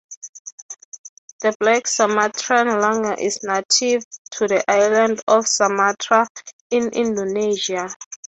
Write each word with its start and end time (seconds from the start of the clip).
The 1.43 1.55
black 1.59 1.85
Sumatran 1.85 2.69
langur 2.81 3.13
is 3.21 3.43
native 3.43 4.01
to 4.31 4.47
the 4.47 4.63
island 4.67 5.21
of 5.27 5.47
Sumatra 5.47 6.27
in 6.71 6.87
Indonesia. 6.89 7.87